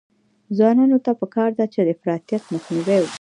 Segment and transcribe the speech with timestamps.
[0.57, 3.09] ځوانانو ته پکار ده چې، افراطیت مخنیوی وکړي.